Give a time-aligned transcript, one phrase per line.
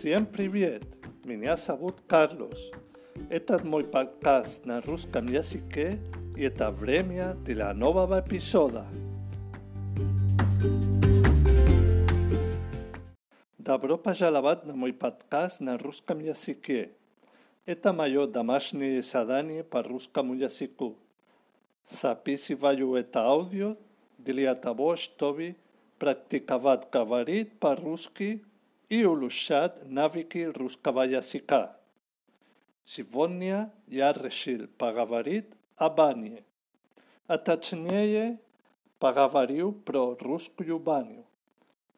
[0.00, 0.84] Всем привет!
[1.22, 2.70] Меня зовут Карлос.
[3.28, 5.98] Это мой подкаст на русском языке,
[6.34, 8.86] и это время для нового эпизода.
[13.58, 16.92] Добро пожаловать на мой подкаст на русском языке.
[17.66, 20.96] Это мое домашнее задание по русскому языку.
[21.86, 23.76] Записываю это аудио
[24.16, 25.54] для того, чтобы
[25.98, 28.42] практиковать говорить по-русски
[28.91, 31.77] и улушат навики русского языка.
[32.83, 35.45] Сегодня я решил поговорить
[35.77, 36.43] о бане,
[37.25, 38.41] а точнее
[38.99, 41.25] поговорю про русскую баню.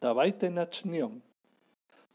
[0.00, 1.20] Давайте начнем.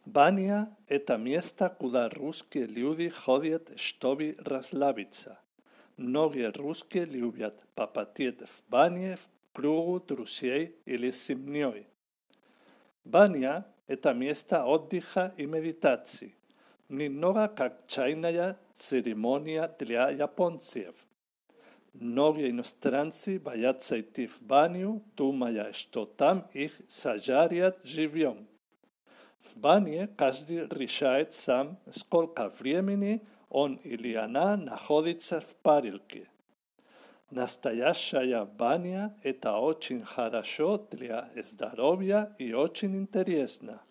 [0.05, 5.41] Баня– это место, куда русские люди ходят, чтобы расслабиться.
[5.97, 11.85] Многие русские любят попотеть в бане в кругу друзей или с семьей.
[13.03, 16.35] Баня– это место отдыха и медитации,
[16.89, 20.93] немного как чайная церемония для японцев.
[21.93, 28.47] Многие иностранцы боятся идти в баню, думая, что там их сожарят живьем.
[29.41, 36.27] В бане каждый решает сам, сколько времени он или она находится в парилке.
[37.30, 43.82] Настоящая баня – это очень хорошо для здоровья и очень интересно.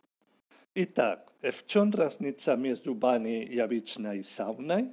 [0.75, 4.91] Итак, в чем разница между баней и обычной сауной?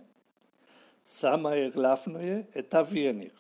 [1.05, 3.34] Самое главное – это веник.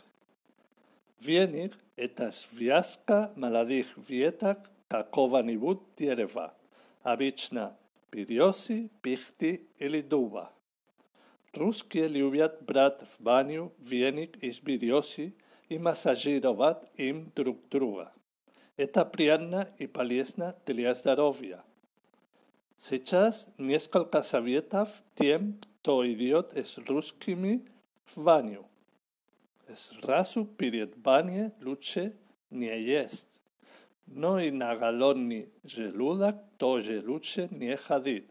[1.20, 6.54] Веник – это связка молодых веток какого-нибудь дерева,
[7.02, 7.76] обычно
[8.10, 10.52] березы, пихты или дуба.
[11.55, 15.33] Русские любят брат в баню веник из березы
[15.69, 18.11] и массажировать им друг друга.
[18.75, 21.63] Это приятно и полезно для здоровья.
[22.77, 27.65] Сейчас несколько советов тем, кто идет с русскими
[28.07, 28.65] в баню.
[29.73, 32.17] Сразу перед баней лучше
[32.49, 33.29] не есть.
[34.07, 38.27] Но и на голодный желудок тоже лучше не ходить.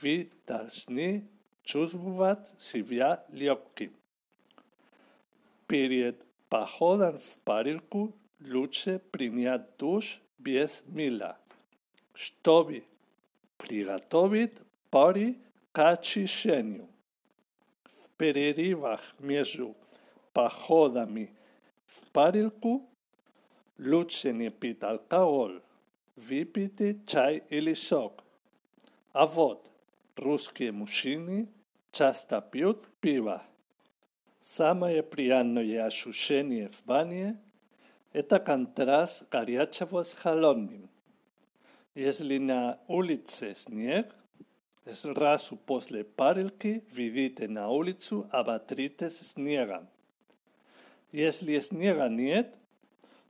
[0.00, 1.28] Вы должны
[1.64, 3.90] чувствуваат сивја лјопки.
[5.66, 11.36] Перед походом па в парилку лучше принять душ без мила.
[12.14, 12.84] чтобы
[13.56, 14.52] приготовить
[14.90, 15.38] пари
[15.72, 16.88] к очищению.
[17.84, 19.74] В перерывах между
[20.32, 21.42] походами па
[21.86, 22.88] в парилку
[23.78, 25.60] лучше не пить алкоголь,
[26.16, 28.24] выпейте чай или сок.
[29.12, 29.70] А вот,
[30.16, 31.46] Ruske mušini
[31.90, 33.40] časta pijut piva.
[34.40, 37.34] Sama je prijatno je ašušenje v banje,
[38.12, 40.88] eta kantras garjačavo s halonim.
[41.94, 44.04] Jesli na ulice snijeg,
[44.86, 49.86] zrazu posle parilki vidite na ulicu, a batrite s snijegom.
[51.12, 52.46] Jesli snijega niet,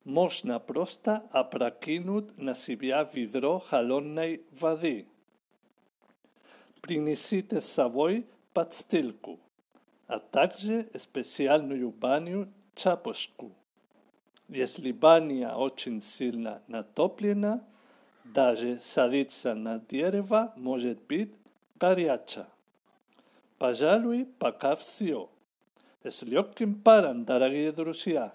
[0.04, 5.11] možna prosta aprakinut na sibja vidro halonnej vadi
[6.81, 9.39] принесите с собой подстилку,
[10.07, 13.51] а также специальную баню чапушку.
[14.47, 17.61] Если баня очень сильно натоплена,
[18.23, 21.33] даже садиться на дерево может быть
[21.79, 22.47] горяча.
[23.57, 25.29] Пожалуй, пока все.
[26.03, 28.33] С легким паром, дорогие друзья.